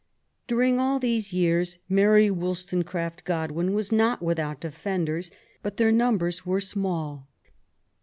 [0.47, 5.29] During all these years Mary WoUstonecraf t Godwin was not without defenders,
[5.61, 7.27] but their number was small.